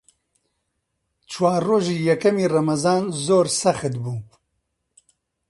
[1.31, 4.21] چوار ڕۆژی یەکەمی ڕەمەزان زۆر سەخت بوون.